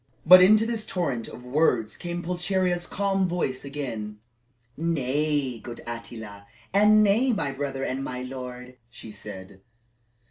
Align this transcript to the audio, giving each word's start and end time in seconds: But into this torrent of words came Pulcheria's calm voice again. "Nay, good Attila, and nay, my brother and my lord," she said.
But 0.25 0.41
into 0.41 0.65
this 0.65 0.83
torrent 0.87 1.27
of 1.27 1.45
words 1.45 1.95
came 1.95 2.23
Pulcheria's 2.23 2.87
calm 2.87 3.27
voice 3.27 3.63
again. 3.63 4.17
"Nay, 4.75 5.59
good 5.59 5.81
Attila, 5.85 6.47
and 6.73 7.03
nay, 7.03 7.31
my 7.33 7.51
brother 7.51 7.83
and 7.83 8.03
my 8.03 8.23
lord," 8.23 8.77
she 8.89 9.11
said. 9.11 9.61